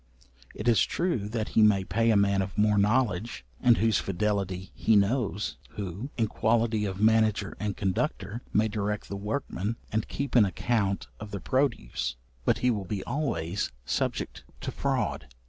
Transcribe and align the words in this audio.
It 0.55 0.67
is 0.67 0.81
true 0.83 1.29
that 1.29 1.49
he 1.49 1.61
may 1.61 1.83
pay 1.83 2.09
a 2.09 2.15
man 2.17 2.41
of 2.41 2.57
more 2.57 2.79
knowledge, 2.79 3.45
and 3.59 3.77
whose 3.77 3.99
fidelity 3.99 4.71
he 4.73 4.95
knows, 4.95 5.57
who, 5.75 6.09
in 6.17 6.25
quality 6.25 6.85
of 6.85 6.99
manager 6.99 7.55
and 7.59 7.77
conductor, 7.77 8.41
may 8.51 8.67
direct 8.67 9.09
the 9.09 9.15
workmen, 9.15 9.75
and 9.91 10.07
keep 10.07 10.33
an 10.33 10.43
account 10.43 11.05
of 11.19 11.29
the 11.29 11.39
produce; 11.39 12.15
but 12.45 12.57
he 12.65 12.71
will 12.71 12.85
be 12.85 13.03
always 13.03 13.71
subject 13.85 14.43
to 14.61 14.71
fraud. 14.71 15.27